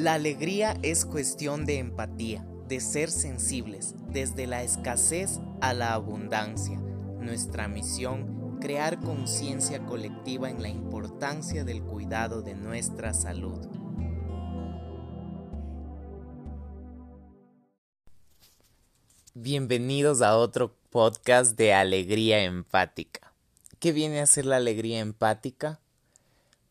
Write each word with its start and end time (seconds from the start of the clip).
La 0.00 0.14
alegría 0.14 0.78
es 0.82 1.04
cuestión 1.04 1.66
de 1.66 1.76
empatía, 1.76 2.42
de 2.66 2.80
ser 2.80 3.10
sensibles, 3.10 3.94
desde 4.08 4.46
la 4.46 4.62
escasez 4.62 5.40
a 5.60 5.74
la 5.74 5.92
abundancia. 5.92 6.78
Nuestra 6.78 7.68
misión, 7.68 8.58
crear 8.62 8.98
conciencia 8.98 9.84
colectiva 9.84 10.48
en 10.48 10.62
la 10.62 10.70
importancia 10.70 11.64
del 11.64 11.82
cuidado 11.82 12.40
de 12.40 12.54
nuestra 12.54 13.12
salud. 13.12 13.58
Bienvenidos 19.34 20.22
a 20.22 20.38
otro 20.38 20.74
podcast 20.88 21.58
de 21.58 21.74
Alegría 21.74 22.42
Empática. 22.44 23.34
¿Qué 23.80 23.92
viene 23.92 24.20
a 24.20 24.26
ser 24.26 24.46
la 24.46 24.56
alegría 24.56 25.00
empática? 25.00 25.78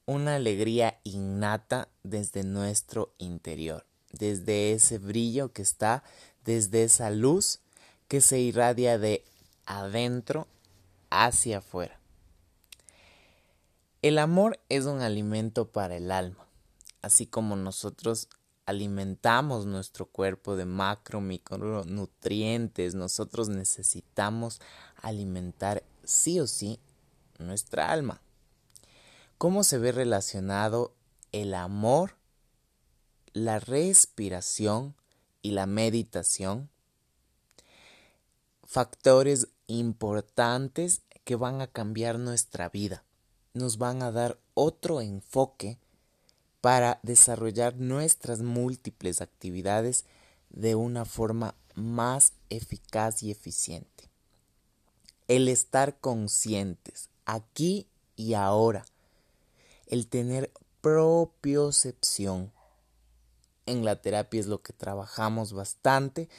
Una 0.09 0.37
alegría 0.37 0.99
innata 1.03 1.87
desde 2.01 2.43
nuestro 2.43 3.13
interior, 3.19 3.85
desde 4.11 4.73
ese 4.73 4.97
brillo 4.97 5.53
que 5.53 5.61
está, 5.61 6.03
desde 6.43 6.81
esa 6.83 7.11
luz 7.11 7.59
que 8.07 8.19
se 8.19 8.39
irradia 8.39 8.97
de 8.97 9.23
adentro 9.67 10.47
hacia 11.11 11.59
afuera. 11.59 11.99
El 14.01 14.17
amor 14.17 14.59
es 14.67 14.85
un 14.85 15.01
alimento 15.01 15.67
para 15.67 15.97
el 15.97 16.11
alma, 16.11 16.47
así 17.03 17.27
como 17.27 17.55
nosotros 17.55 18.29
alimentamos 18.65 19.67
nuestro 19.67 20.07
cuerpo 20.07 20.55
de 20.55 20.65
macro, 20.65 21.21
micronutrientes, 21.21 22.95
nosotros 22.95 23.47
necesitamos 23.49 24.59
alimentar 25.03 25.83
sí 26.03 26.39
o 26.39 26.47
sí 26.47 26.79
nuestra 27.37 27.91
alma. 27.91 28.21
¿Cómo 29.39 29.63
se 29.63 29.77
ve 29.77 29.93
relacionado 29.93 30.93
el 31.31 31.53
amor, 31.53 32.17
la 33.31 33.57
respiración 33.61 34.97
y 35.41 35.51
la 35.51 35.65
meditación? 35.65 36.69
Factores 38.65 39.47
importantes 39.67 41.03
que 41.23 41.37
van 41.37 41.61
a 41.61 41.67
cambiar 41.67 42.19
nuestra 42.19 42.67
vida, 42.67 43.05
nos 43.53 43.77
van 43.77 44.03
a 44.03 44.11
dar 44.11 44.41
otro 44.55 44.99
enfoque 44.99 45.79
para 46.59 46.99
desarrollar 47.01 47.77
nuestras 47.77 48.41
múltiples 48.41 49.21
actividades 49.21 50.03
de 50.49 50.75
una 50.75 51.05
forma 51.05 51.55
más 51.75 52.33
eficaz 52.49 53.23
y 53.23 53.31
eficiente. 53.31 54.09
El 55.29 55.47
estar 55.47 55.97
conscientes 56.01 57.07
aquí 57.25 57.87
y 58.17 58.33
ahora 58.33 58.83
el 59.89 60.07
tener 60.07 60.51
propiocepción. 60.81 62.53
En 63.65 63.83
la 63.83 64.01
terapia 64.01 64.39
es 64.39 64.47
lo 64.47 64.61
que 64.61 64.71
trabajamos 64.71 65.51
bastante 65.53 66.29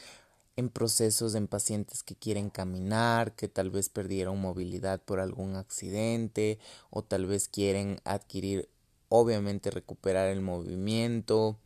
en 0.57 0.69
procesos 0.69 1.35
en 1.35 1.49
pacientes 1.49 2.03
que 2.03 2.15
quieren 2.15 2.51
caminar, 2.51 3.35
que 3.35 3.49
tal 3.49 3.71
vez 3.71 3.89
perdieron 3.89 4.41
movilidad 4.41 5.01
por 5.03 5.21
algún 5.21 5.57
accidente 5.57 6.59
o 6.91 7.03
tal 7.03 7.27
vez 7.27 7.49
quieren 7.49 8.01
adquirir, 8.05 8.69
obviamente 9.09 9.71
recuperar 9.71 10.29
el 10.29 10.41
movimiento, 10.41 11.59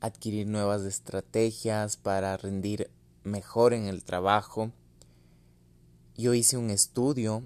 adquirir 0.00 0.46
nuevas 0.46 0.82
estrategias 0.82 1.96
para 1.96 2.36
rendir 2.36 2.90
mejor 3.24 3.74
en 3.74 3.86
el 3.86 4.04
trabajo. 4.04 4.72
Yo 6.16 6.34
hice 6.34 6.56
un 6.56 6.70
estudio 6.70 7.42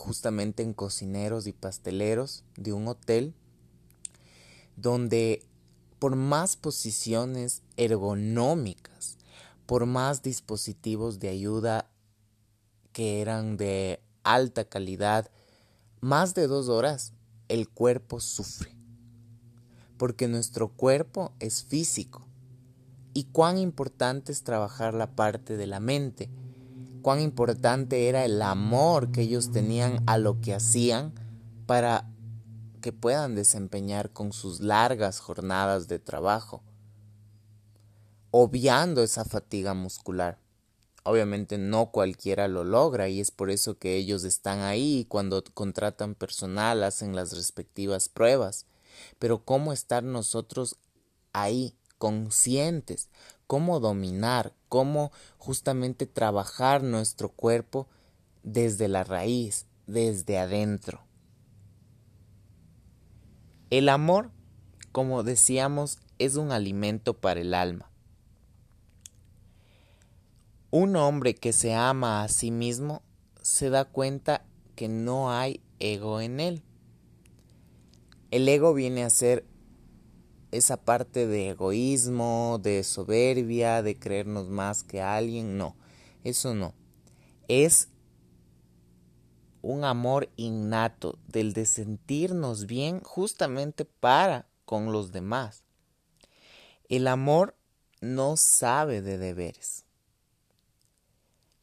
justamente 0.00 0.62
en 0.62 0.72
cocineros 0.72 1.46
y 1.46 1.52
pasteleros 1.52 2.42
de 2.56 2.72
un 2.72 2.88
hotel 2.88 3.34
donde 4.76 5.44
por 5.98 6.16
más 6.16 6.56
posiciones 6.56 7.62
ergonómicas, 7.76 9.18
por 9.66 9.84
más 9.84 10.22
dispositivos 10.22 11.20
de 11.20 11.28
ayuda 11.28 11.90
que 12.92 13.20
eran 13.20 13.58
de 13.58 14.00
alta 14.24 14.64
calidad, 14.64 15.30
más 16.00 16.34
de 16.34 16.46
dos 16.46 16.68
horas 16.70 17.12
el 17.48 17.68
cuerpo 17.68 18.20
sufre. 18.20 18.74
Porque 19.98 20.28
nuestro 20.28 20.68
cuerpo 20.68 21.34
es 21.40 21.62
físico. 21.62 22.26
Y 23.12 23.24
cuán 23.24 23.58
importante 23.58 24.32
es 24.32 24.44
trabajar 24.44 24.94
la 24.94 25.14
parte 25.14 25.58
de 25.58 25.66
la 25.66 25.80
mente 25.80 26.30
cuán 27.02 27.20
importante 27.20 28.08
era 28.08 28.24
el 28.24 28.40
amor 28.42 29.10
que 29.10 29.22
ellos 29.22 29.50
tenían 29.52 30.02
a 30.06 30.18
lo 30.18 30.40
que 30.40 30.54
hacían 30.54 31.12
para 31.66 32.08
que 32.80 32.92
puedan 32.92 33.34
desempeñar 33.34 34.10
con 34.10 34.32
sus 34.32 34.60
largas 34.60 35.20
jornadas 35.20 35.88
de 35.88 35.98
trabajo, 35.98 36.62
obviando 38.30 39.02
esa 39.02 39.24
fatiga 39.24 39.74
muscular. 39.74 40.38
Obviamente 41.02 41.56
no 41.56 41.90
cualquiera 41.90 42.46
lo 42.46 42.62
logra 42.64 43.08
y 43.08 43.20
es 43.20 43.30
por 43.30 43.50
eso 43.50 43.78
que 43.78 43.96
ellos 43.96 44.24
están 44.24 44.60
ahí 44.60 45.06
cuando 45.08 45.42
contratan 45.54 46.14
personal 46.14 46.82
hacen 46.82 47.16
las 47.16 47.32
respectivas 47.32 48.08
pruebas. 48.08 48.66
Pero 49.18 49.44
¿cómo 49.44 49.72
estar 49.72 50.02
nosotros 50.02 50.76
ahí, 51.32 51.74
conscientes, 52.00 53.10
cómo 53.46 53.78
dominar, 53.78 54.54
cómo 54.70 55.12
justamente 55.36 56.06
trabajar 56.06 56.82
nuestro 56.82 57.28
cuerpo 57.28 57.88
desde 58.42 58.88
la 58.88 59.04
raíz, 59.04 59.66
desde 59.86 60.38
adentro. 60.38 61.02
El 63.68 63.90
amor, 63.90 64.30
como 64.92 65.22
decíamos, 65.24 65.98
es 66.18 66.36
un 66.36 66.52
alimento 66.52 67.20
para 67.20 67.42
el 67.42 67.52
alma. 67.52 67.90
Un 70.70 70.96
hombre 70.96 71.34
que 71.34 71.52
se 71.52 71.74
ama 71.74 72.24
a 72.24 72.28
sí 72.28 72.50
mismo 72.50 73.02
se 73.42 73.68
da 73.68 73.84
cuenta 73.84 74.46
que 74.74 74.88
no 74.88 75.30
hay 75.30 75.60
ego 75.80 76.22
en 76.22 76.40
él. 76.40 76.62
El 78.30 78.48
ego 78.48 78.72
viene 78.72 79.04
a 79.04 79.10
ser 79.10 79.44
esa 80.52 80.76
parte 80.76 81.26
de 81.26 81.50
egoísmo, 81.50 82.58
de 82.62 82.82
soberbia, 82.82 83.82
de 83.82 83.98
creernos 83.98 84.48
más 84.48 84.82
que 84.82 85.00
alguien, 85.00 85.56
no, 85.56 85.76
eso 86.24 86.54
no. 86.54 86.74
Es 87.48 87.88
un 89.62 89.84
amor 89.84 90.30
innato 90.36 91.18
del 91.28 91.52
de 91.52 91.66
sentirnos 91.66 92.66
bien 92.66 93.00
justamente 93.00 93.84
para 93.84 94.48
con 94.64 94.92
los 94.92 95.12
demás. 95.12 95.64
El 96.88 97.06
amor 97.06 97.56
no 98.00 98.36
sabe 98.36 99.02
de 99.02 99.18
deberes, 99.18 99.84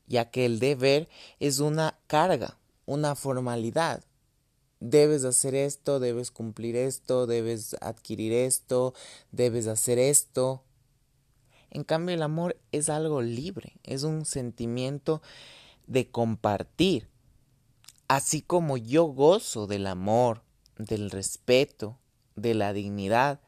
ya 0.06 0.30
que 0.30 0.46
el 0.46 0.59
deber 0.59 1.09
es 1.40 1.59
una 1.59 2.00
carga, 2.08 2.58
una 2.86 3.16
formalidad, 3.16 4.03
debes 4.80 5.24
hacer 5.26 5.56
esto, 5.56 6.00
debes 6.00 6.32
cumplir 6.32 6.76
esto, 6.76 7.28
debes 7.28 7.76
adquirir 7.82 8.34
esto, 8.34 8.94
debes 9.32 9.68
hacer 9.68 10.00
esto. 10.00 10.64
En 11.70 11.84
cambio, 11.84 12.16
el 12.16 12.22
amor 12.22 12.58
es 12.72 12.90
algo 12.90 13.22
libre, 13.22 13.74
es 13.84 14.04
un 14.04 14.26
sentimiento 14.26 15.22
de 15.88 16.10
compartir. 16.10 17.10
Así 18.08 18.42
como 18.42 18.78
yo 18.78 19.06
gozo 19.06 19.68
del 19.68 19.88
amor, 19.88 20.42
del 20.78 21.12
respeto, 21.12 21.98
de 22.36 22.54
la 22.54 22.72
dignidad, 22.72 23.42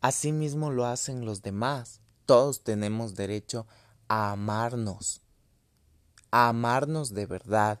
así 0.00 0.32
mismo 0.32 0.70
lo 0.70 0.86
hacen 0.86 1.24
los 1.24 1.42
demás. 1.42 2.00
Todos 2.26 2.62
tenemos 2.62 3.14
derecho 3.14 3.66
a 4.08 4.32
amarnos, 4.32 5.22
a 6.30 6.48
amarnos 6.48 7.14
de 7.14 7.26
verdad, 7.26 7.80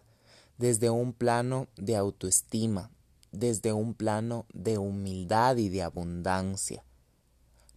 desde 0.58 0.90
un 0.90 1.12
plano 1.12 1.68
de 1.76 1.96
autoestima, 1.96 2.90
desde 3.32 3.72
un 3.72 3.94
plano 3.94 4.46
de 4.52 4.78
humildad 4.78 5.56
y 5.56 5.68
de 5.68 5.82
abundancia. 5.82 6.84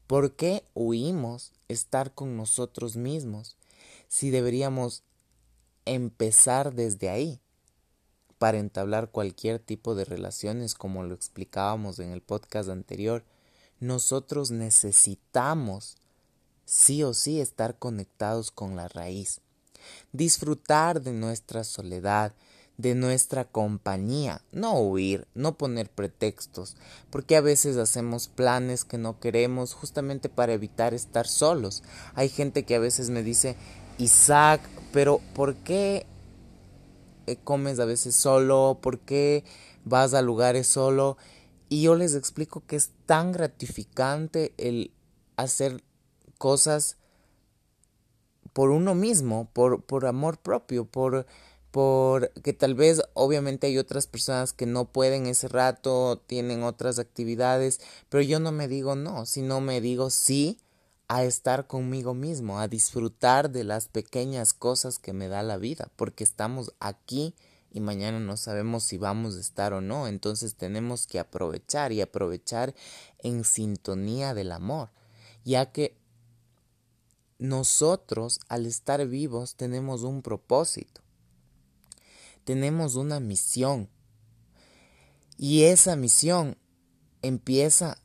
¿Por 0.07 0.35
qué 0.35 0.63
huimos 0.75 1.51
estar 1.67 2.13
con 2.13 2.37
nosotros 2.37 2.95
mismos 2.95 3.57
si 4.07 4.29
deberíamos 4.29 5.03
empezar 5.85 6.73
desde 6.73 7.09
ahí 7.09 7.39
para 8.37 8.59
entablar 8.59 9.09
cualquier 9.09 9.59
tipo 9.59 9.95
de 9.95 10.05
relaciones 10.05 10.75
como 10.75 11.03
lo 11.03 11.15
explicábamos 11.15 11.99
en 11.99 12.11
el 12.11 12.21
podcast 12.21 12.69
anterior? 12.69 13.23
Nosotros 13.79 14.51
necesitamos 14.51 15.97
sí 16.65 17.03
o 17.03 17.13
sí 17.13 17.39
estar 17.39 17.77
conectados 17.77 18.51
con 18.51 18.75
la 18.75 18.87
raíz, 18.87 19.41
disfrutar 20.11 21.01
de 21.01 21.13
nuestra 21.13 21.63
soledad, 21.63 22.33
de 22.77 22.93
nuestra 22.93 23.45
compañía, 23.45 24.41
no 24.51 24.79
huir, 24.79 25.27
no 25.33 25.57
poner 25.57 25.89
pretextos, 25.89 26.75
porque 27.09 27.37
a 27.37 27.41
veces 27.41 27.77
hacemos 27.77 28.27
planes 28.27 28.83
que 28.83 28.97
no 28.97 29.19
queremos 29.19 29.73
justamente 29.73 30.27
para 30.27 30.53
evitar 30.53 30.93
estar 30.93 31.27
solos. 31.27 31.83
Hay 32.15 32.29
gente 32.29 32.63
que 32.63 32.75
a 32.75 32.79
veces 32.79 33.09
me 33.09 33.23
dice, 33.23 33.55
Isaac, 33.97 34.61
pero 34.91 35.21
¿por 35.33 35.55
qué 35.55 36.05
eh, 37.27 37.37
comes 37.43 37.79
a 37.79 37.85
veces 37.85 38.15
solo? 38.15 38.79
¿Por 38.81 38.99
qué 38.99 39.45
vas 39.85 40.13
a 40.13 40.21
lugares 40.21 40.67
solo? 40.67 41.17
Y 41.69 41.83
yo 41.83 41.95
les 41.95 42.13
explico 42.13 42.63
que 42.67 42.75
es 42.75 42.91
tan 43.05 43.31
gratificante 43.31 44.53
el 44.57 44.91
hacer 45.37 45.81
cosas 46.37 46.97
por 48.53 48.69
uno 48.69 48.95
mismo, 48.95 49.49
por, 49.51 49.83
por 49.83 50.05
amor 50.05 50.37
propio, 50.37 50.85
por, 50.85 51.25
por 51.75 52.31
que 52.41 52.53
tal 52.53 52.73
vez 52.73 53.01
obviamente 53.15 53.67
hay 53.67 53.77
otras 53.77 54.07
personas 54.07 54.53
que 54.53 54.65
no 54.65 54.85
pueden 54.85 55.25
ese 55.25 55.49
rato, 55.49 56.23
tienen 56.25 56.63
otras 56.63 56.99
actividades, 56.99 57.81
pero 58.07 58.23
yo 58.23 58.39
no 58.39 58.53
me 58.53 58.69
digo 58.69 58.95
no, 58.95 59.25
sino 59.25 59.59
me 59.59 59.81
digo 59.81 60.09
sí 60.09 60.57
a 61.09 61.25
estar 61.25 61.67
conmigo 61.67 62.13
mismo, 62.13 62.61
a 62.61 62.69
disfrutar 62.69 63.49
de 63.49 63.65
las 63.65 63.89
pequeñas 63.89 64.53
cosas 64.53 64.99
que 64.99 65.11
me 65.11 65.27
da 65.27 65.43
la 65.43 65.57
vida, 65.57 65.91
porque 65.97 66.23
estamos 66.23 66.73
aquí 66.79 67.35
y 67.73 67.81
mañana 67.81 68.21
no 68.21 68.37
sabemos 68.37 68.85
si 68.85 68.97
vamos 68.97 69.35
a 69.35 69.41
estar 69.41 69.73
o 69.73 69.81
no, 69.81 70.07
entonces 70.07 70.55
tenemos 70.55 71.07
que 71.07 71.19
aprovechar 71.19 71.91
y 71.91 71.99
aprovechar 71.99 72.73
en 73.19 73.43
sintonía 73.43 74.33
del 74.33 74.53
amor, 74.53 74.91
ya 75.43 75.73
que 75.73 75.97
nosotros 77.37 78.39
al 78.47 78.65
estar 78.65 79.05
vivos 79.07 79.55
tenemos 79.55 80.03
un 80.03 80.21
propósito, 80.21 81.01
tenemos 82.45 82.95
una 82.95 83.19
misión. 83.19 83.89
Y 85.37 85.63
esa 85.63 85.97
misión 85.97 86.57
empieza 87.21 87.97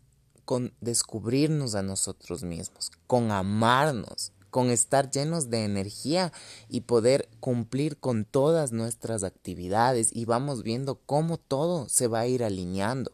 con 0.44 0.74
descubrirnos 0.80 1.76
a 1.76 1.82
nosotros 1.82 2.42
mismos, 2.42 2.90
con 3.06 3.30
amarnos, 3.30 4.32
con 4.50 4.70
estar 4.70 5.10
llenos 5.10 5.48
de 5.48 5.64
energía 5.64 6.32
y 6.68 6.80
poder 6.80 7.28
cumplir 7.38 7.98
con 7.98 8.24
todas 8.24 8.72
nuestras 8.72 9.22
actividades 9.22 10.10
y 10.12 10.24
vamos 10.24 10.64
viendo 10.64 10.96
cómo 11.06 11.38
todo 11.38 11.88
se 11.88 12.08
va 12.08 12.20
a 12.20 12.26
ir 12.26 12.42
alineando. 12.42 13.12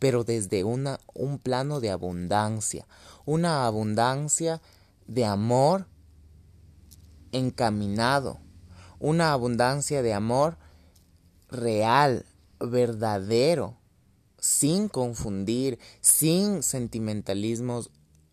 Pero 0.00 0.24
desde 0.24 0.64
una, 0.64 0.98
un 1.14 1.38
plano 1.38 1.78
de 1.78 1.90
abundancia, 1.90 2.88
una 3.24 3.66
abundancia 3.66 4.60
de 5.06 5.24
amor 5.24 5.86
encaminado, 7.30 8.40
una 9.02 9.32
abundancia 9.32 10.00
de 10.00 10.14
amor 10.14 10.56
real, 11.50 12.24
verdadero, 12.60 13.76
sin 14.38 14.88
confundir, 14.88 15.80
sin 16.00 16.62
sentimentalismos 16.62 17.90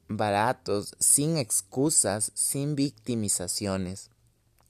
baratos, 0.07 0.95
sin 0.99 1.37
excusas, 1.37 2.31
sin 2.35 2.75
victimizaciones. 2.75 4.11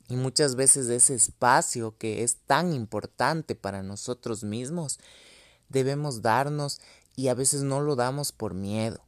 Y 0.08 0.16
muchas 0.16 0.56
veces 0.56 0.88
ese 0.88 1.16
espacio 1.16 1.98
que 1.98 2.24
es 2.24 2.38
tan 2.48 2.72
importante 2.72 3.56
para 3.56 3.84
nosotros 3.84 4.46
mismos, 4.46 5.00
debemos 5.68 6.22
darnos 6.22 6.80
y 7.18 7.28
a 7.28 7.34
veces 7.34 7.64
no 7.64 7.82
lo 7.82 7.98
damos 7.98 8.32
por 8.32 8.54
miedo. 8.54 9.04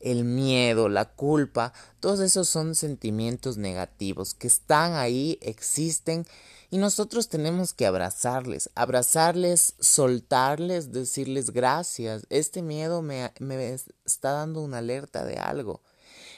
El 0.00 0.24
miedo, 0.24 0.88
la 0.88 1.06
culpa, 1.06 1.72
todos 2.00 2.20
esos 2.20 2.48
son 2.48 2.74
sentimientos 2.74 3.56
negativos 3.56 4.34
que 4.34 4.46
están 4.46 4.94
ahí, 4.94 5.38
existen 5.42 6.26
y 6.70 6.78
nosotros 6.78 7.28
tenemos 7.28 7.72
que 7.72 7.86
abrazarles, 7.86 8.70
abrazarles, 8.74 9.74
soltarles, 9.80 10.92
decirles 10.92 11.50
gracias. 11.50 12.26
Este 12.30 12.62
miedo 12.62 13.02
me, 13.02 13.32
me 13.40 13.72
está 13.72 14.32
dando 14.32 14.60
una 14.60 14.78
alerta 14.78 15.24
de 15.24 15.36
algo. 15.36 15.80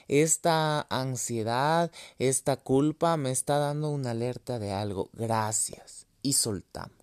Esta 0.09 0.87
ansiedad, 0.89 1.91
esta 2.19 2.57
culpa 2.57 3.17
me 3.17 3.31
está 3.31 3.59
dando 3.59 3.91
una 3.91 4.13
alerta 4.13 4.59
de 4.59 4.73
algo. 4.73 5.11
Gracias. 5.13 6.07
Y 6.23 6.35
soltamos 6.35 7.01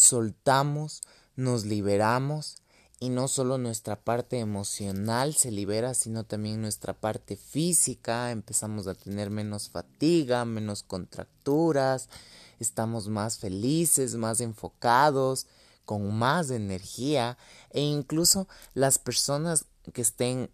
soltamos, 0.00 1.02
nos 1.36 1.64
liberamos 1.64 2.56
y 3.02 3.08
no 3.08 3.28
solo 3.28 3.56
nuestra 3.56 3.96
parte 3.96 4.38
emocional 4.38 5.34
se 5.34 5.50
libera, 5.50 5.94
sino 5.94 6.24
también 6.24 6.60
nuestra 6.60 6.92
parte 6.92 7.34
física, 7.36 8.30
empezamos 8.30 8.86
a 8.86 8.94
tener 8.94 9.30
menos 9.30 9.70
fatiga, 9.70 10.44
menos 10.44 10.82
contracturas, 10.82 12.10
estamos 12.58 13.08
más 13.08 13.38
felices, 13.38 14.16
más 14.16 14.42
enfocados, 14.42 15.46
con 15.86 16.14
más 16.14 16.50
energía 16.50 17.38
e 17.70 17.80
incluso 17.80 18.46
las 18.74 18.98
personas 18.98 19.64
que 19.94 20.02
estén 20.02 20.50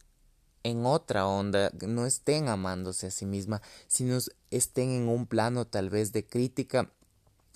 en 0.63 0.87
otra 0.87 1.27
onda, 1.27 1.73
no 1.87 2.07
estén 2.07 2.49
amándose 2.49 3.09
a 3.09 3.11
sí 3.11 3.27
misma, 3.27 3.61
sino 3.89 4.19
estén 4.53 4.91
en 4.91 5.09
un 5.09 5.27
plano 5.27 5.67
tal 5.67 5.91
vez 5.91 6.13
de 6.13 6.25
crítica, 6.25 6.91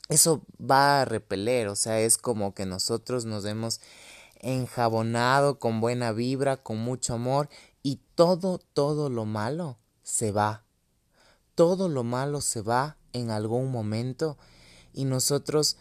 eso 0.09 0.43
va 0.61 1.03
a 1.03 1.05
repeler, 1.05 1.69
o 1.69 1.77
sea, 1.77 2.01
es 2.01 2.19
como 2.19 2.55
que 2.55 2.67
nosotros 2.67 3.25
nos 3.25 3.45
hemos 3.45 3.81
enjabonado 4.41 5.59
con 5.59 5.81
buena 5.81 6.13
vibra, 6.13 6.57
con 6.57 6.79
mucho 6.79 7.15
amor 7.15 7.49
y 7.83 8.01
todo, 8.15 8.59
todo 8.59 9.09
lo 9.09 9.25
malo 9.25 9.79
se 10.03 10.33
va. 10.33 10.65
Todo 11.55 11.89
lo 11.89 12.05
malo 12.05 12.41
se 12.41 12.63
va 12.63 12.97
en 13.13 13.31
algún 13.31 13.71
momento 13.71 14.39
y 14.93 15.05
nosotros 15.05 15.77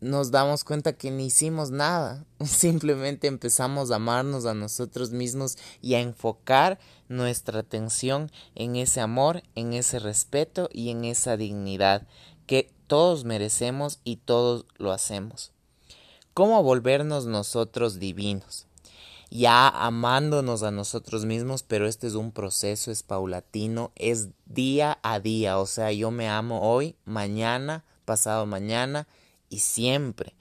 nos 0.00 0.30
damos 0.30 0.64
cuenta 0.64 0.92
que 0.92 1.10
ni 1.10 1.26
hicimos 1.26 1.70
nada, 1.70 2.24
simplemente 2.44 3.26
empezamos 3.26 3.90
a 3.90 3.96
amarnos 3.96 4.46
a 4.46 4.54
nosotros 4.54 5.10
mismos 5.10 5.58
y 5.82 5.94
a 5.94 6.00
enfocar 6.00 6.78
nuestra 7.08 7.60
atención 7.60 8.30
en 8.54 8.76
ese 8.76 9.00
amor, 9.00 9.42
en 9.54 9.72
ese 9.72 9.98
respeto 9.98 10.68
y 10.72 10.90
en 10.90 11.04
esa 11.04 11.36
dignidad 11.36 12.06
que 12.46 12.72
todos 12.86 13.24
merecemos 13.24 14.00
y 14.04 14.16
todos 14.16 14.66
lo 14.76 14.92
hacemos. 14.92 15.52
¿Cómo 16.38 16.62
volvernos 16.62 17.26
nosotros 17.26 17.98
divinos? 17.98 18.68
Ya 19.28 19.66
amándonos 19.66 20.62
a 20.62 20.70
nosotros 20.70 21.24
mismos, 21.24 21.64
pero 21.64 21.88
este 21.88 22.06
es 22.06 22.14
un 22.14 22.30
proceso, 22.30 22.92
es 22.92 23.02
paulatino, 23.02 23.90
es 23.96 24.28
día 24.46 25.00
a 25.02 25.18
día. 25.18 25.58
O 25.58 25.66
sea, 25.66 25.90
yo 25.90 26.12
me 26.12 26.28
amo 26.28 26.60
hoy, 26.62 26.94
mañana, 27.04 27.84
pasado 28.04 28.46
mañana 28.46 29.08
y 29.48 29.58
siempre. 29.58 30.36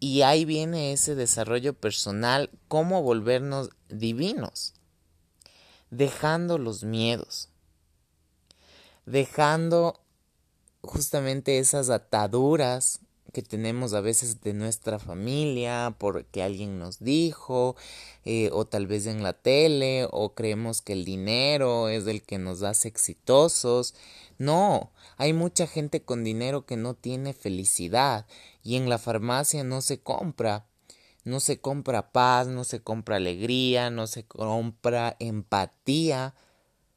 Y 0.00 0.20
ahí 0.20 0.44
viene 0.44 0.92
ese 0.92 1.14
desarrollo 1.14 1.72
personal, 1.72 2.50
cómo 2.68 3.02
volvernos 3.02 3.70
divinos, 3.88 4.74
dejando 5.88 6.58
los 6.58 6.84
miedos, 6.84 7.48
dejando 9.06 9.98
justamente 10.82 11.58
esas 11.58 11.88
ataduras 11.88 13.00
que 13.32 13.42
tenemos 13.42 13.94
a 13.94 14.00
veces 14.00 14.42
de 14.42 14.52
nuestra 14.52 14.98
familia 14.98 15.94
porque 15.98 16.42
alguien 16.42 16.78
nos 16.78 16.98
dijo 16.98 17.76
eh, 18.24 18.50
o 18.52 18.66
tal 18.66 18.86
vez 18.86 19.06
en 19.06 19.22
la 19.22 19.32
tele 19.32 20.06
o 20.10 20.34
creemos 20.34 20.82
que 20.82 20.92
el 20.92 21.04
dinero 21.04 21.88
es 21.88 22.06
el 22.06 22.22
que 22.22 22.38
nos 22.38 22.62
hace 22.62 22.88
exitosos. 22.88 23.94
No 24.38 24.90
hay 25.16 25.32
mucha 25.32 25.66
gente 25.66 26.02
con 26.02 26.24
dinero 26.24 26.66
que 26.66 26.76
no 26.76 26.94
tiene 26.94 27.32
felicidad 27.32 28.26
y 28.62 28.76
en 28.76 28.88
la 28.88 28.98
farmacia 28.98 29.64
no 29.64 29.80
se 29.80 30.00
compra. 30.00 30.66
No 31.24 31.38
se 31.38 31.60
compra 31.60 32.10
paz 32.10 32.48
no 32.48 32.64
se 32.64 32.80
compra 32.80 33.16
alegría 33.16 33.90
no 33.90 34.06
se 34.06 34.24
compra 34.24 35.16
empatía. 35.20 36.34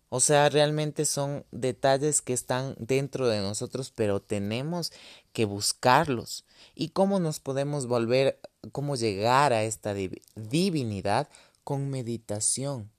O 0.10 0.20
sea, 0.20 0.50
realmente 0.50 1.06
son 1.06 1.46
detalles 1.52 2.22
que 2.22 2.34
están 2.34 2.76
dentro 2.78 3.28
de 3.28 3.42
nosotros, 3.42 3.92
pero 3.94 4.22
tenemos 4.22 4.94
que 5.36 5.46
buscarlos. 5.46 6.46
¿Y 6.76 6.90
cómo 6.90 7.20
nos 7.20 7.42
podemos 7.42 7.88
volver, 7.88 8.40
cómo 8.72 8.96
llegar 8.96 9.52
a 9.52 9.64
esta 9.64 9.94
divinidad? 9.94 11.28
Con 11.66 11.90
meditación. 11.90 12.90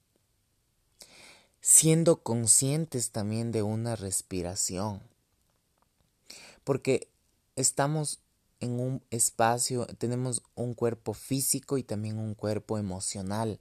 Siendo 1.61 2.21
conscientes 2.21 3.09
también 3.09 3.51
de 3.51 3.63
una 3.63 3.95
respiración. 3.95 5.01
Porque 6.63 7.09
estamos 7.55 8.19
en 8.59 8.79
un 8.79 9.01
espacio, 9.09 9.87
tenemos 9.97 10.43
un 10.53 10.75
cuerpo 10.75 11.13
físico 11.13 11.79
y 11.79 11.83
también 11.83 12.19
un 12.19 12.35
cuerpo 12.35 12.77
emocional. 12.77 13.59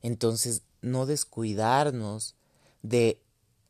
Entonces, 0.00 0.62
no 0.80 1.04
descuidarnos 1.04 2.36
de 2.82 3.20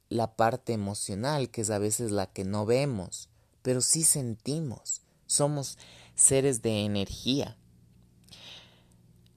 la 0.09 0.37
parte 0.37 0.75
emocional, 0.75 1.51
que 1.51 1.63
es 1.63 1.71
a 1.71 1.79
veces 1.79 2.13
la 2.13 2.33
que 2.33 2.45
no 2.45 2.67
vemos, 2.67 3.31
pero 3.64 3.80
sí 3.80 4.04
sentimos. 4.04 5.00
Somos 5.26 5.78
seres 6.14 6.61
de 6.61 6.85
energía. 6.85 7.56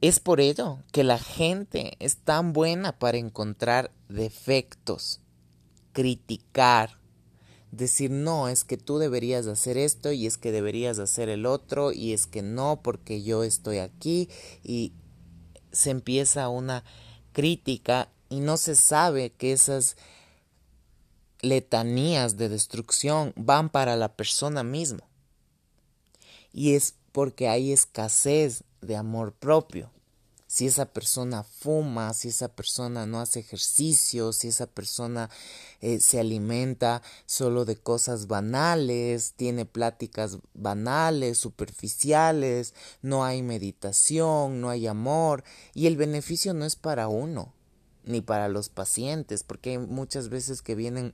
Es 0.01 0.19
por 0.19 0.41
ello 0.41 0.79
que 0.91 1.05
la 1.05 1.17
gente 1.17 1.93
es 2.00 2.17
tan 2.17 2.51
buena 2.51 3.00
para 3.00 3.17
encontrar 3.17 3.89
defectos, 4.10 5.22
criticar, 5.93 7.00
decir 7.72 8.12
no, 8.12 8.50
es 8.50 8.65
que 8.65 8.75
tú 8.75 8.98
deberías 8.98 9.48
hacer 9.48 9.77
esto 9.77 10.12
y 10.12 10.27
es 10.27 10.38
que 10.38 10.51
deberías 10.51 11.00
hacer 11.00 11.29
el 11.29 11.46
otro 11.46 11.93
y 11.93 12.12
es 12.12 12.27
que 12.27 12.41
no 12.41 12.81
porque 12.84 13.24
yo 13.24 13.46
estoy 13.46 13.77
aquí 13.77 14.29
y 14.62 14.91
se 15.72 15.91
empieza 15.91 16.50
una 16.50 16.84
crítica 17.31 18.12
y 18.29 18.41
no 18.41 18.57
se 18.57 18.75
sabe 18.75 19.31
que 19.31 19.53
esas 19.53 19.96
letanías 21.41 22.38
de 22.38 22.50
destrucción 22.50 23.34
van 23.36 23.70
para 23.70 23.96
la 23.96 24.15
persona 24.15 24.63
misma. 24.63 25.03
Y 26.51 26.75
es 26.75 26.96
porque 27.12 27.48
hay 27.48 27.72
escasez 27.72 28.63
de 28.82 28.96
amor 28.96 29.34
propio. 29.34 29.91
si 30.50 30.65
esa 30.65 30.86
persona 30.86 31.44
fuma, 31.44 32.13
si 32.13 32.29
esa 32.29 32.48
persona 32.48 33.06
no 33.06 33.20
hace 33.20 33.41
ejercicio, 33.41 34.32
si 34.32 34.48
esa 34.48 34.65
persona 34.65 35.29
eh, 35.82 36.00
se 36.00 36.22
alimenta 36.22 37.01
solo 37.25 37.65
de 37.65 37.75
cosas 37.75 38.27
banales, 38.27 39.34
tiene 39.36 39.65
pláticas 39.65 40.38
banales, 40.53 41.38
superficiales, 41.38 42.74
no 43.01 43.25
hay 43.25 43.44
meditación, 43.44 44.62
no 44.62 44.70
hay 44.70 44.88
amor 44.88 45.44
y 45.74 45.88
el 45.88 45.98
beneficio 45.98 46.53
no 46.53 46.63
es 46.63 46.77
para 46.77 47.10
uno 47.10 47.53
ni 48.06 48.22
para 48.22 48.48
los 48.48 48.70
pacientes, 48.70 49.44
porque 49.44 49.72
hay 49.72 49.77
muchas 49.79 50.29
veces 50.29 50.62
que 50.62 50.75
vienen 50.75 51.13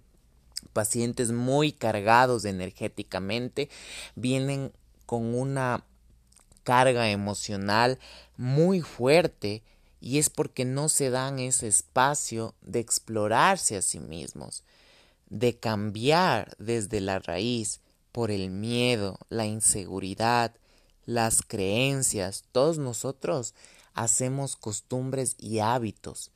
pacientes 0.73 1.31
muy 1.31 1.71
cargados 1.71 2.45
energéticamente, 2.45 3.69
vienen 4.15 4.71
con 5.05 5.35
una 5.35 5.83
carga 6.63 7.09
emocional 7.09 7.99
muy 8.37 8.81
fuerte 8.81 9.63
y 9.99 10.19
es 10.19 10.29
porque 10.29 10.65
no 10.65 10.89
se 10.89 11.09
dan 11.09 11.39
ese 11.39 11.67
espacio 11.67 12.55
de 12.61 12.79
explorarse 12.79 13.77
a 13.77 13.81
sí 13.81 13.99
mismos, 13.99 14.63
de 15.29 15.57
cambiar 15.57 16.55
desde 16.57 16.99
la 16.99 17.19
raíz 17.19 17.79
por 18.11 18.29
el 18.29 18.49
miedo, 18.49 19.17
la 19.29 19.45
inseguridad, 19.45 20.53
las 21.05 21.41
creencias. 21.41 22.43
Todos 22.51 22.77
nosotros 22.77 23.53
hacemos 23.93 24.55
costumbres 24.55 25.35
y 25.39 25.59
hábitos. 25.59 26.31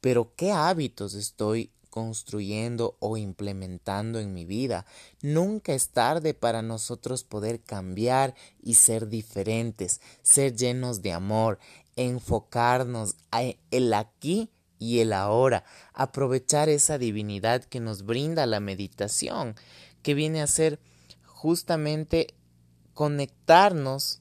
Pero 0.00 0.32
¿qué 0.36 0.52
hábitos 0.52 1.14
estoy 1.14 1.70
construyendo 1.94 2.96
o 2.98 3.16
implementando 3.16 4.18
en 4.18 4.34
mi 4.34 4.44
vida. 4.44 4.84
Nunca 5.22 5.74
es 5.74 5.90
tarde 5.90 6.34
para 6.34 6.60
nosotros 6.60 7.22
poder 7.22 7.60
cambiar 7.60 8.34
y 8.60 8.74
ser 8.74 9.06
diferentes, 9.06 10.00
ser 10.24 10.56
llenos 10.56 11.02
de 11.02 11.12
amor, 11.12 11.60
enfocarnos 11.94 13.14
en 13.30 13.56
el 13.70 13.94
aquí 13.94 14.50
y 14.76 14.98
el 14.98 15.12
ahora, 15.12 15.62
aprovechar 15.92 16.68
esa 16.68 16.98
divinidad 16.98 17.62
que 17.62 17.78
nos 17.78 18.04
brinda 18.04 18.44
la 18.46 18.58
meditación, 18.58 19.54
que 20.02 20.14
viene 20.14 20.42
a 20.42 20.48
ser 20.48 20.80
justamente 21.24 22.34
conectarnos 22.92 24.20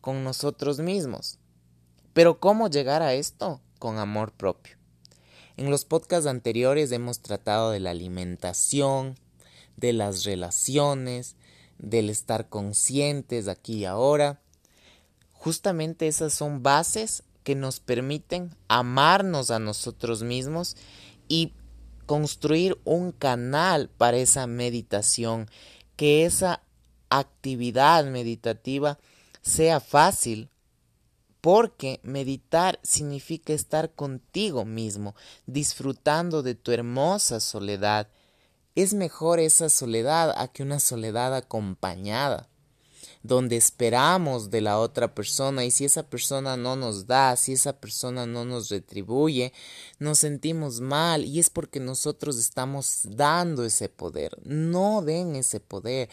con 0.00 0.24
nosotros 0.24 0.78
mismos. 0.78 1.38
Pero 2.14 2.40
¿cómo 2.40 2.70
llegar 2.70 3.02
a 3.02 3.12
esto? 3.12 3.60
Con 3.78 3.98
amor 3.98 4.32
propio. 4.32 4.79
En 5.60 5.68
los 5.68 5.84
podcasts 5.84 6.26
anteriores 6.26 6.90
hemos 6.90 7.20
tratado 7.20 7.70
de 7.70 7.80
la 7.80 7.90
alimentación, 7.90 9.16
de 9.76 9.92
las 9.92 10.24
relaciones, 10.24 11.36
del 11.76 12.08
estar 12.08 12.48
conscientes 12.48 13.46
aquí 13.46 13.74
y 13.74 13.84
ahora. 13.84 14.40
Justamente 15.34 16.08
esas 16.08 16.32
son 16.32 16.62
bases 16.62 17.24
que 17.44 17.56
nos 17.56 17.78
permiten 17.78 18.56
amarnos 18.68 19.50
a 19.50 19.58
nosotros 19.58 20.22
mismos 20.22 20.78
y 21.28 21.52
construir 22.06 22.78
un 22.84 23.12
canal 23.12 23.90
para 23.90 24.16
esa 24.16 24.46
meditación, 24.46 25.46
que 25.96 26.24
esa 26.24 26.62
actividad 27.10 28.06
meditativa 28.06 28.98
sea 29.42 29.80
fácil, 29.80 30.48
porque 31.40 32.00
meditar 32.02 32.78
significa 32.82 33.52
estar 33.52 33.94
contigo 33.94 34.64
mismo, 34.64 35.14
disfrutando 35.46 36.42
de 36.42 36.54
tu 36.54 36.72
hermosa 36.72 37.40
soledad. 37.40 38.08
Es 38.74 38.94
mejor 38.94 39.40
esa 39.40 39.68
soledad 39.68 40.34
a 40.36 40.48
que 40.48 40.62
una 40.62 40.80
soledad 40.80 41.34
acompañada, 41.34 42.48
donde 43.22 43.56
esperamos 43.56 44.50
de 44.50 44.60
la 44.60 44.78
otra 44.78 45.14
persona 45.14 45.64
y 45.64 45.70
si 45.70 45.84
esa 45.84 46.04
persona 46.04 46.56
no 46.56 46.76
nos 46.76 47.06
da, 47.06 47.36
si 47.36 47.52
esa 47.52 47.74
persona 47.74 48.26
no 48.26 48.44
nos 48.44 48.68
retribuye, 48.70 49.52
nos 49.98 50.18
sentimos 50.18 50.80
mal 50.80 51.24
y 51.24 51.38
es 51.38 51.50
porque 51.50 51.80
nosotros 51.80 52.38
estamos 52.38 53.02
dando 53.04 53.64
ese 53.64 53.88
poder. 53.88 54.38
No 54.44 55.02
den 55.02 55.36
ese 55.36 55.60
poder. 55.60 56.08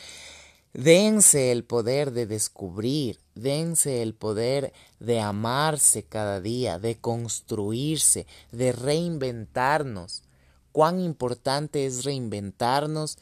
Dense 0.74 1.52
el 1.52 1.64
poder 1.64 2.12
de 2.12 2.28
descubrir, 2.28 3.20
dense 3.36 4.02
el 4.02 4.14
poder 4.14 4.74
de 5.00 5.20
amarse 5.20 6.04
cada 6.04 6.40
día, 6.40 6.78
de 6.78 7.00
construirse, 7.00 8.28
de 8.52 8.72
reinventarnos. 8.72 10.24
Cuán 10.72 11.00
importante 11.00 11.86
es 11.86 12.04
reinventarnos 12.04 13.18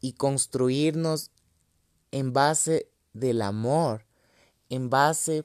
y 0.00 0.12
construirnos 0.12 1.30
en 2.10 2.32
base 2.32 2.88
del 3.12 3.42
amor, 3.42 4.06
en 4.68 4.88
base 4.88 5.44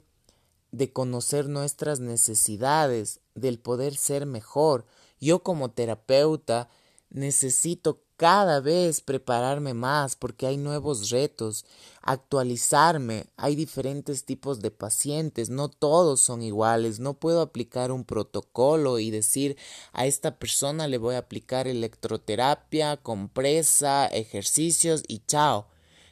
de 0.72 0.94
conocer 0.94 1.50
nuestras 1.50 2.00
necesidades, 2.00 3.20
del 3.36 3.60
poder 3.60 3.96
ser 3.96 4.26
mejor. 4.26 4.86
Yo 5.20 5.44
como 5.44 5.72
terapeuta 5.72 6.70
necesito 7.10 8.02
cada 8.20 8.60
vez 8.60 9.00
prepararme 9.00 9.74
más 9.74 10.18
porque 10.18 10.46
hay 10.46 10.58
nuevos 10.58 11.10
retos, 11.10 11.64
actualizarme, 12.02 13.28
hay 13.38 13.56
diferentes 13.56 14.26
tipos 14.26 14.60
de 14.60 14.72
pacientes, 14.72 15.50
no 15.50 15.70
todos 15.70 16.20
son 16.20 16.42
iguales, 16.42 17.00
no 17.00 17.14
puedo 17.14 17.40
aplicar 17.40 17.94
un 17.94 18.04
protocolo 18.04 19.00
y 19.00 19.10
decir 19.10 19.56
a 19.94 20.06
esta 20.06 20.38
persona 20.38 20.90
le 20.90 20.98
voy 20.98 21.16
a 21.16 21.20
aplicar 21.20 21.70
electroterapia, 21.70 22.98
compresa, 22.98 24.08
ejercicios 24.08 25.02
y 25.08 25.20
chao. 25.20 25.68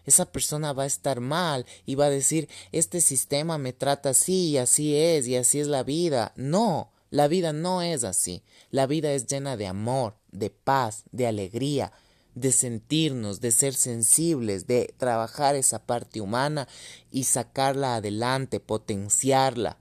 Esa 0.05 0.31
persona 0.31 0.71
va 0.71 0.83
a 0.83 0.85
estar 0.85 1.19
mal 1.19 1.65
y 1.85 1.95
va 1.95 2.05
a 2.05 2.09
decir 2.09 2.47
este 2.71 3.01
sistema 3.01 3.57
me 3.57 3.73
trata 3.73 4.11
así 4.11 4.51
y 4.51 4.57
así 4.59 4.95
es 4.95 5.27
y 5.27 5.35
así 5.35 5.59
es 5.59 5.67
la 5.67 5.83
vida. 5.83 6.31
No, 6.37 6.89
la 7.09 7.27
vida 7.27 7.51
no 7.51 7.81
es 7.81 8.05
así. 8.05 8.43
La 8.69 8.85
vida 8.87 9.11
es 9.11 9.27
llena 9.27 9.57
de 9.57 9.67
amor, 9.67 10.15
de 10.37 10.49
paz, 10.49 11.03
de 11.11 11.27
alegría, 11.27 11.91
de 12.35 12.51
sentirnos, 12.51 13.41
de 13.41 13.51
ser 13.51 13.73
sensibles, 13.73 14.67
de 14.67 14.93
trabajar 14.97 15.55
esa 15.55 15.79
parte 15.79 16.21
humana 16.21 16.67
y 17.11 17.23
sacarla 17.23 17.95
adelante, 17.95 18.59
potenciarla. 18.59 19.77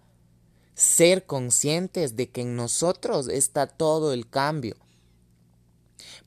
Ser 0.74 1.26
conscientes 1.26 2.16
de 2.16 2.30
que 2.30 2.42
en 2.42 2.56
nosotros 2.56 3.28
está 3.28 3.66
todo 3.66 4.12
el 4.12 4.28
cambio. 4.28 4.76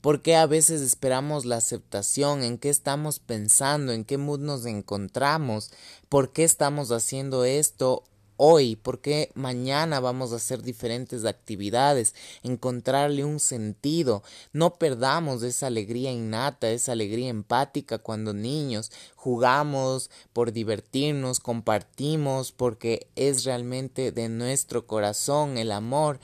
porque 0.01 0.35
a 0.35 0.45
veces 0.45 0.81
esperamos 0.81 1.45
la 1.45 1.57
aceptación? 1.57 2.43
¿En 2.43 2.57
qué 2.57 2.69
estamos 2.69 3.19
pensando? 3.19 3.91
¿En 3.91 4.05
qué 4.05 4.17
mood 4.17 4.39
nos 4.39 4.65
encontramos? 4.65 5.71
¿Por 6.07 6.31
qué 6.31 6.43
estamos 6.45 6.91
haciendo 6.91 7.43
esto 7.43 8.03
hoy, 8.41 8.77
por 8.77 9.01
qué 9.01 9.31
mañana 9.35 9.99
vamos 9.99 10.31
a 10.31 10.37
hacer 10.37 10.63
diferentes 10.63 11.25
actividades, 11.25 12.15
encontrarle 12.41 13.25
un 13.25 13.41
sentido. 13.41 14.23
No 14.53 14.75
perdamos 14.75 15.43
esa 15.43 15.67
alegría 15.67 16.11
innata, 16.11 16.71
esa 16.71 16.93
alegría 16.93 17.27
empática 17.27 17.97
cuando 17.97 18.33
niños 18.33 18.93
jugamos 19.15 20.09
por 20.31 20.53
divertirnos, 20.53 21.41
compartimos, 21.41 22.53
porque 22.53 23.07
es 23.17 23.43
realmente 23.43 24.13
de 24.13 24.29
nuestro 24.29 24.87
corazón 24.87 25.57
el 25.57 25.73
amor 25.73 26.21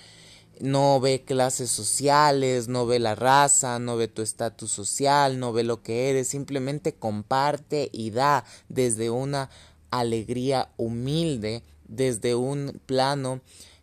no 0.62 1.02
ve 1.02 1.24
clases 1.24 1.70
sociales, 1.70 2.70
no 2.70 2.86
ve 2.86 3.00
la 3.00 3.14
raza, 3.14 3.78
no 3.78 3.98
ve 3.98 4.08
tu 4.08 4.22
estatus 4.22 4.72
social, 4.72 5.38
no 5.38 5.52
ve 5.52 5.64
lo 5.64 5.84
que 5.84 6.10
eres, 6.10 6.30
simplemente 6.30 6.94
comparte 6.94 7.90
y 7.92 8.12
da 8.12 8.46
desde 8.70 9.10
una 9.10 9.50
alegría 9.92 10.70
humilde 10.78 11.62
desde 11.88 12.36
un 12.36 12.82
plano 12.86 13.42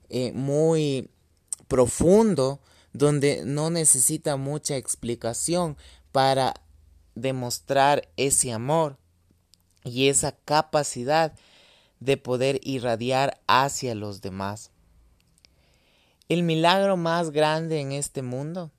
eh, 0.08 0.32
muy 0.32 1.10
profundo 1.68 2.60
donde 2.92 3.44
no 3.44 3.70
necesita 3.70 4.36
mucha 4.36 4.76
explicación 4.76 5.76
para 6.12 6.54
demostrar 7.14 8.08
ese 8.16 8.52
amor 8.52 8.98
y 9.84 10.08
esa 10.08 10.32
capacidad 10.32 11.32
de 12.00 12.16
poder 12.16 12.60
irradiar 12.62 13.40
hacia 13.46 13.94
los 13.94 14.20
demás. 14.20 14.70
El 16.28 16.42
milagro 16.42 16.96
más 16.96 17.30
grande 17.30 17.80
en 17.80 17.92
este 17.92 18.22
mundo 18.22 18.70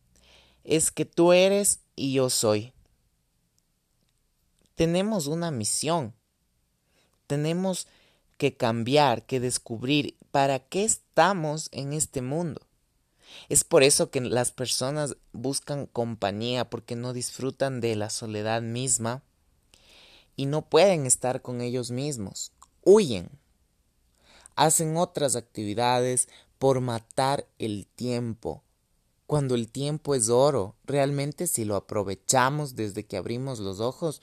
es 0.64 0.92
que 0.92 1.06
tú 1.06 1.34
eres 1.34 1.80
y 1.96 2.14
yo 2.14 2.30
soy. 2.30 2.74
Tenemos 4.76 5.28
una 5.28 5.52
misión. 5.52 6.14
Tenemos 7.28 7.88
que 8.44 8.58
cambiar, 8.58 9.26
que 9.26 9.40
descubrir 9.40 10.18
para 10.32 10.60
qué 10.60 10.84
estamos 10.84 11.70
en 11.72 11.94
este 11.94 12.22
mundo. 12.22 12.60
Es 13.48 13.64
por 13.64 13.84
eso 13.84 14.12
que 14.12 14.20
las 14.20 14.52
personas 14.52 15.16
buscan 15.32 15.86
compañía 15.86 16.70
porque 16.70 16.98
no 16.98 17.14
disfrutan 17.14 17.80
de 17.80 17.96
la 17.96 18.10
soledad 18.10 18.62
misma 18.62 19.24
y 20.36 20.46
no 20.46 20.64
pueden 20.64 21.06
estar 21.06 21.42
con 21.42 21.62
ellos 21.62 21.90
mismos. 21.90 22.52
Huyen. 22.84 23.30
Hacen 24.58 24.98
otras 24.98 25.38
actividades 25.38 26.28
por 26.60 26.82
matar 26.82 27.48
el 27.60 27.88
tiempo. 27.96 28.62
Cuando 29.26 29.56
el 29.56 29.72
tiempo 29.72 30.16
es 30.16 30.28
oro, 30.28 30.76
realmente 30.84 31.48
si 31.48 31.64
lo 31.64 31.78
aprovechamos 31.78 32.76
desde 32.76 33.06
que 33.06 33.16
abrimos 33.16 33.60
los 33.60 33.80
ojos, 33.80 34.22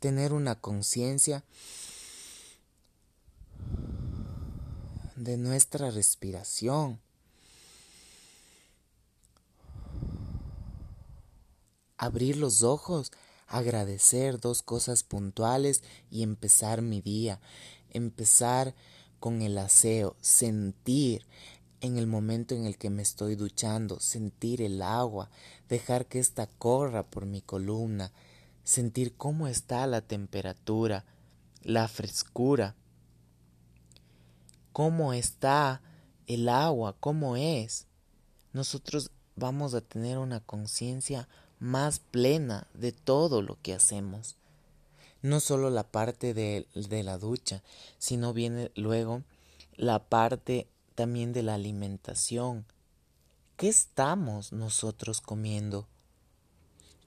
tener 0.00 0.32
una 0.32 0.56
conciencia 0.56 1.44
de 5.14 5.36
nuestra 5.36 5.90
respiración. 5.90 6.98
Abrir 11.98 12.38
los 12.38 12.62
ojos, 12.62 13.12
agradecer 13.46 14.40
dos 14.40 14.62
cosas 14.62 15.02
puntuales 15.02 15.82
y 16.10 16.22
empezar 16.22 16.80
mi 16.80 17.02
día. 17.02 17.38
Empezar 17.90 18.74
con 19.18 19.42
el 19.42 19.58
aseo, 19.58 20.16
sentir 20.22 21.26
en 21.82 21.98
el 21.98 22.06
momento 22.06 22.54
en 22.54 22.64
el 22.64 22.78
que 22.78 22.88
me 22.88 23.02
estoy 23.02 23.34
duchando, 23.34 24.00
sentir 24.00 24.62
el 24.62 24.80
agua, 24.80 25.30
dejar 25.68 26.06
que 26.06 26.18
ésta 26.18 26.46
corra 26.46 27.02
por 27.02 27.26
mi 27.26 27.42
columna, 27.42 28.12
sentir 28.70 29.14
cómo 29.16 29.48
está 29.48 29.86
la 29.88 30.00
temperatura, 30.00 31.04
la 31.62 31.88
frescura, 31.88 32.76
cómo 34.72 35.12
está 35.12 35.82
el 36.28 36.48
agua, 36.48 36.96
cómo 37.00 37.36
es. 37.36 37.88
Nosotros 38.52 39.10
vamos 39.34 39.74
a 39.74 39.80
tener 39.80 40.18
una 40.18 40.38
conciencia 40.38 41.28
más 41.58 41.98
plena 41.98 42.68
de 42.72 42.92
todo 42.92 43.42
lo 43.42 43.58
que 43.60 43.74
hacemos. 43.74 44.36
No 45.20 45.40
solo 45.40 45.68
la 45.68 45.82
parte 45.82 46.32
de, 46.32 46.68
de, 46.74 47.02
la 47.02 47.18
ducha, 47.18 47.62
sino 47.98 48.32
viene 48.32 48.70
luego 48.76 49.24
la 49.74 49.98
parte 50.08 50.68
también 50.94 51.32
de 51.32 51.42
la 51.42 51.54
alimentación. 51.54 52.64
¿Qué 53.56 53.68
estamos 53.68 54.52
nosotros 54.52 55.20
comiendo? 55.20 55.88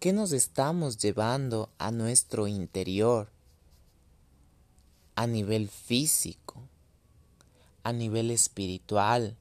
¿Qué 0.03 0.12
nos 0.12 0.33
estamos 0.33 0.98
llevando 0.98 1.69
a 1.77 1.89
nuestro 1.89 2.45
interior? 2.48 3.29
A 5.15 5.27
nivel 5.27 5.69
físico, 5.69 6.60
a 7.83 7.93
nivel 7.93 8.29
espiritual. 8.29 9.38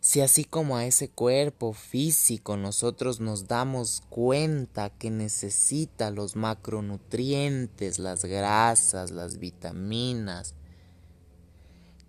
Si 0.00 0.20
así 0.20 0.44
como 0.44 0.76
a 0.76 0.84
ese 0.84 1.08
cuerpo 1.08 1.72
físico 1.72 2.58
nosotros 2.58 3.18
nos 3.18 3.48
damos 3.48 4.02
cuenta 4.10 4.90
que 4.90 5.10
necesita 5.10 6.10
los 6.10 6.36
macronutrientes, 6.36 7.98
las 7.98 8.26
grasas, 8.26 9.10
las 9.10 9.38
vitaminas, 9.38 10.52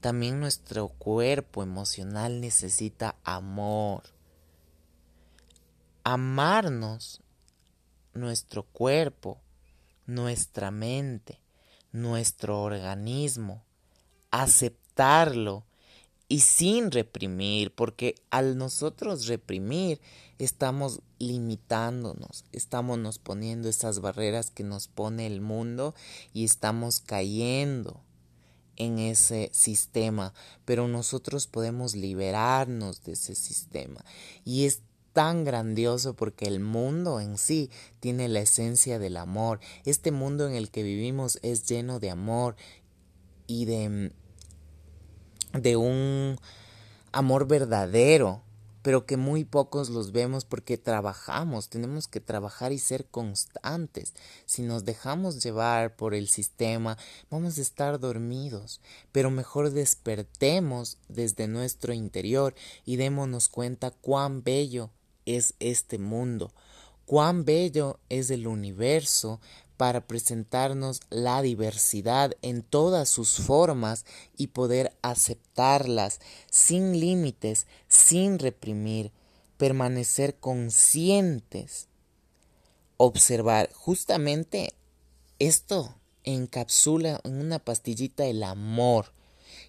también 0.01 0.41
nuestro 0.41 0.89
cuerpo 0.89 1.63
emocional 1.63 2.41
necesita 2.41 3.15
amor. 3.23 4.18
Amarnos, 6.11 7.21
nuestro 8.15 8.63
cuerpo, 8.63 9.39
nuestra 10.07 10.71
mente, 10.71 11.39
nuestro 11.91 12.63
organismo, 12.63 13.63
aceptarlo 14.31 15.67
y 16.27 16.39
sin 16.39 16.89
reprimir, 16.89 17.75
porque 17.75 18.15
al 18.31 18.57
nosotros 18.57 19.27
reprimir 19.27 20.01
estamos 20.39 21.01
limitándonos, 21.19 22.43
estamos 22.53 22.97
nos 22.97 23.19
poniendo 23.19 23.69
esas 23.69 23.99
barreras 23.99 24.49
que 24.49 24.63
nos 24.63 24.87
pone 24.87 25.27
el 25.27 25.41
mundo 25.41 25.93
y 26.33 26.43
estamos 26.43 27.01
cayendo 27.01 28.01
en 28.77 28.97
ese 28.97 29.51
sistema, 29.53 30.33
pero 30.65 30.87
nosotros 30.87 31.45
podemos 31.45 31.93
liberarnos 31.93 33.03
de 33.03 33.11
ese 33.11 33.35
sistema. 33.35 34.03
Y 34.43 34.65
es 34.65 34.81
tan 35.19 35.43
grandioso 35.43 36.13
porque 36.13 36.45
el 36.45 36.61
mundo 36.61 37.19
en 37.19 37.37
sí 37.37 37.69
tiene 37.99 38.29
la 38.29 38.39
esencia 38.39 38.99
del 38.99 39.17
amor. 39.17 39.59
Este 39.83 40.13
mundo 40.13 40.47
en 40.47 40.55
el 40.55 40.71
que 40.71 40.81
vivimos 40.81 41.39
es 41.41 41.67
lleno 41.67 41.99
de 41.99 42.09
amor 42.09 42.55
y 43.45 43.65
de, 43.65 44.13
de 45.51 45.75
un 45.75 46.39
amor 47.11 47.49
verdadero 47.49 48.43
pero 48.81 49.05
que 49.05 49.17
muy 49.17 49.43
pocos 49.43 49.89
los 49.89 50.13
vemos 50.13 50.45
porque 50.45 50.77
trabajamos, 50.77 51.67
tenemos 51.67 52.07
que 52.07 52.21
trabajar 52.21 52.71
y 52.71 52.79
ser 52.79 53.05
constantes. 53.05 54.13
Si 54.45 54.61
nos 54.61 54.85
dejamos 54.85 55.43
llevar 55.43 55.97
por 55.97 56.13
el 56.13 56.29
sistema, 56.29 56.97
vamos 57.29 57.57
a 57.57 57.61
estar 57.61 57.99
dormidos, 57.99 58.79
pero 59.11 59.31
mejor 59.31 59.71
despertemos 59.71 60.97
desde 61.09 61.49
nuestro 61.49 61.91
interior 61.91 62.55
y 62.85 62.95
démonos 62.95 63.49
cuenta 63.49 63.91
cuán 63.91 64.45
bello 64.45 64.91
es 65.37 65.53
este 65.59 65.97
mundo, 65.97 66.51
cuán 67.05 67.45
bello 67.45 67.99
es 68.09 68.29
el 68.31 68.47
universo 68.47 69.39
para 69.77 70.05
presentarnos 70.05 70.99
la 71.09 71.41
diversidad 71.41 72.33
en 72.41 72.63
todas 72.63 73.07
sus 73.07 73.37
formas 73.37 74.05
y 74.35 74.47
poder 74.47 74.91
aceptarlas 75.01 76.19
sin 76.51 76.99
límites, 76.99 77.65
sin 77.87 78.39
reprimir, 78.39 79.13
permanecer 79.55 80.35
conscientes, 80.35 81.87
observar. 82.97 83.71
Justamente 83.73 84.73
esto 85.39 85.95
encapsula 86.25 87.21
en 87.23 87.39
una 87.39 87.59
pastillita 87.59 88.25
el 88.25 88.43
amor. 88.43 89.13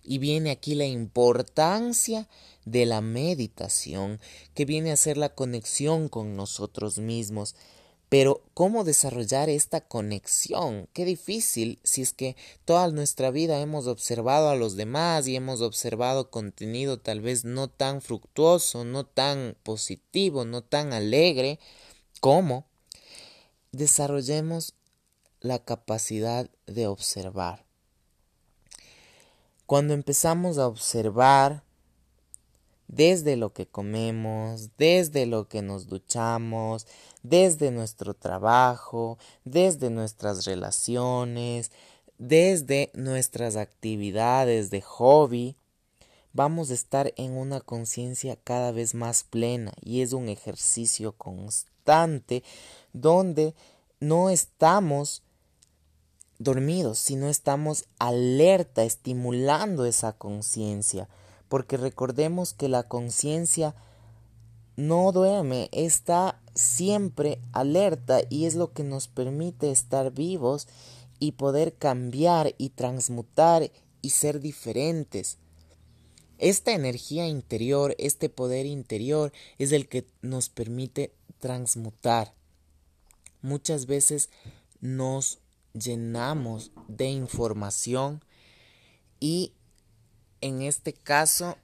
Y 0.03 0.19
viene 0.19 0.51
aquí 0.51 0.75
la 0.75 0.87
importancia 0.87 2.29
de 2.65 2.87
la 2.87 3.01
meditación, 3.01 4.21
que 4.55 4.65
viene 4.65 4.93
a 4.93 4.97
ser 4.97 5.17
la 5.17 5.35
conexión 5.35 6.09
con 6.09 6.37
nosotros 6.37 6.99
mismos, 6.99 7.55
pero 8.11 8.43
¿cómo 8.55 8.83
desarrollar 8.83 9.49
esta 9.49 9.83
conexión? 9.83 10.89
Qué 10.93 11.05
difícil 11.05 11.79
si 11.85 12.03
es 12.03 12.13
que 12.13 12.35
toda 12.65 12.89
nuestra 12.89 13.31
vida 13.31 13.61
hemos 13.61 13.87
observado 13.87 14.51
a 14.51 14.57
los 14.57 14.75
demás 14.75 15.29
y 15.29 15.37
hemos 15.37 15.61
observado 15.61 16.29
contenido 16.29 16.99
tal 16.99 17.21
vez 17.21 17.45
no 17.45 17.69
tan 17.69 18.03
fructuoso, 18.03 18.85
no 18.85 19.07
tan 19.07 19.57
positivo, 19.63 20.45
no 20.45 20.63
tan 20.63 20.93
alegre. 20.93 21.61
¿Cómo? 22.21 22.67
Desarrollemos 23.71 24.75
la 25.39 25.61
capacidad 25.61 26.51
de 26.67 26.89
observar. 26.89 27.70
Cuando 29.71 29.95
empezamos 29.95 30.59
a 30.59 30.67
observar 30.67 31.63
desde 32.89 33.37
lo 33.37 33.53
que 33.53 33.69
comemos, 33.69 34.71
desde 34.79 35.27
lo 35.27 35.47
que 35.47 35.63
nos 35.63 35.87
duchamos, 35.87 36.89
desde 37.23 37.71
nuestro 37.71 38.15
trabajo, 38.15 39.17
desde 39.45 39.89
nuestras 39.89 40.45
relaciones, 40.45 41.71
desde 42.19 42.91
nuestras 42.95 43.55
actividades 43.55 44.71
de 44.71 44.81
hobby, 44.81 45.57
vamos 46.33 46.73
a 46.73 46.75
estar 46.75 47.13
en 47.15 47.37
una 47.37 47.61
conciencia 47.61 48.35
cada 48.43 48.73
vez 48.73 48.97
más 48.97 49.23
plena 49.23 49.73
y 49.81 50.01
es 50.01 50.13
un 50.15 50.29
ejercicio 50.29 51.13
constante 51.13 52.43
donde 52.93 53.55
no 54.01 54.31
estamos 54.31 55.23
dormidos, 56.41 56.99
sino 56.99 57.29
estamos 57.29 57.85
alerta, 58.01 58.83
estimulando 58.83 59.87
esa 59.87 60.13
conciencia 60.13 61.09
porque 61.51 61.77
recordemos 61.77 62.55
que 62.55 62.69
la 62.69 62.85
conciencia 62.85 63.75
no 64.77 65.11
duerme, 65.11 65.69
está 65.73 66.41
siempre 66.55 67.41
alerta 67.53 68.21
y 68.31 68.47
es 68.47 68.55
lo 68.55 68.73
que 68.73 68.85
nos 68.85 69.09
permite 69.09 69.73
estar 69.73 70.13
vivos 70.13 70.69
y 71.19 71.33
poder 71.33 71.75
cambiar 71.75 72.55
y 72.57 72.71
transmutar 72.71 73.73
y 74.01 74.11
ser 74.11 74.39
diferentes. 74.39 75.39
Esta 76.39 76.73
energía 76.73 77.27
interior, 77.27 77.97
este 77.99 78.29
poder 78.29 78.65
interior 78.65 79.33
es 79.59 79.73
el 79.73 79.89
que 79.89 80.07
nos 80.23 80.51
permite 80.51 81.13
transmutar. 81.41 82.33
Muchas 83.43 83.87
veces 83.87 84.31
nos 84.81 85.40
llenamos 85.73 86.73
de 86.89 87.07
información 87.07 88.25
y 89.21 89.53
en 90.41 90.63
este 90.63 90.93
caso 90.93 91.57